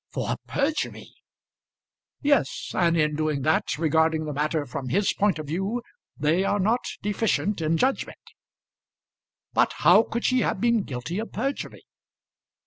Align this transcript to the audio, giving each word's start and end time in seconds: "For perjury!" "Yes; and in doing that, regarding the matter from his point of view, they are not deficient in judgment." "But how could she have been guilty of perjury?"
"For 0.09 0.35
perjury!" 0.47 1.11
"Yes; 2.23 2.71
and 2.73 2.97
in 2.97 3.13
doing 3.15 3.43
that, 3.43 3.77
regarding 3.77 4.25
the 4.25 4.33
matter 4.33 4.65
from 4.65 4.89
his 4.89 5.13
point 5.13 5.37
of 5.37 5.45
view, 5.45 5.83
they 6.17 6.43
are 6.43 6.57
not 6.59 6.79
deficient 7.03 7.61
in 7.61 7.77
judgment." 7.77 8.17
"But 9.53 9.73
how 9.73 10.01
could 10.01 10.25
she 10.25 10.39
have 10.39 10.59
been 10.59 10.81
guilty 10.85 11.19
of 11.19 11.31
perjury?" 11.31 11.83